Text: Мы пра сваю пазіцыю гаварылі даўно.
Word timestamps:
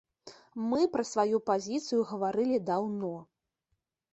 Мы 0.69 0.79
пра 0.95 1.03
сваю 1.09 1.37
пазіцыю 1.49 2.01
гаварылі 2.13 2.57
даўно. 2.71 3.13